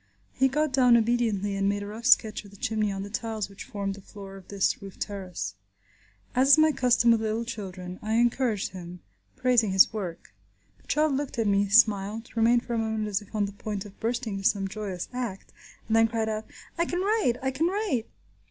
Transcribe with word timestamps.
He 0.33 0.47
got 0.47 0.73
down 0.73 0.97
obediently 0.97 1.55
and 1.55 1.69
made 1.69 1.83
a 1.83 1.85
rough 1.85 2.07
sketch 2.07 2.43
of 2.43 2.49
the 2.49 2.57
chimney 2.57 2.91
on 2.91 3.03
the 3.03 3.09
tiles 3.11 3.47
which 3.49 3.65
formed 3.65 3.93
the 3.93 4.01
floor 4.01 4.35
of 4.35 4.47
this 4.47 4.81
roof 4.81 4.97
terrace. 4.97 5.53
As 6.33 6.47
is 6.53 6.57
my 6.57 6.71
custom 6.71 7.11
with 7.11 7.21
little 7.21 7.45
children, 7.45 7.99
I 8.01 8.13
encouraged 8.15 8.69
him, 8.69 9.01
praising 9.35 9.69
his 9.73 9.93
work. 9.93 10.33
The 10.81 10.87
child 10.87 11.13
looked 11.15 11.37
at 11.37 11.45
me, 11.45 11.69
smiled, 11.69 12.35
remained 12.35 12.65
for 12.65 12.73
a 12.73 12.79
moment 12.79 13.09
as 13.09 13.21
if 13.21 13.35
on 13.35 13.45
the 13.45 13.51
point 13.51 13.85
of 13.85 13.99
bursting 13.99 14.37
into 14.37 14.49
some 14.49 14.67
joyous 14.67 15.07
act, 15.13 15.53
and 15.85 15.95
then 15.95 16.07
cried 16.07 16.29
out, 16.29 16.45
"I 16.79 16.85
can 16.87 17.01
write! 17.01 17.35
I 17.43 17.51
can 17.51 17.67
write!" 17.67 18.07